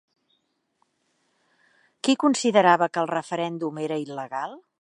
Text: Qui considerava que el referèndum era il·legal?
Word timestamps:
Qui 2.07 2.17
considerava 2.25 2.91
que 2.95 3.05
el 3.05 3.13
referèndum 3.15 3.83
era 3.89 4.05
il·legal? 4.09 4.63